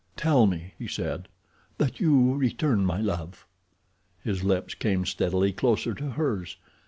[0.17, 1.27] "Tell me," he said,
[1.77, 3.45] "that you return my love."
[4.23, 6.57] His lips came steadily closer to hers.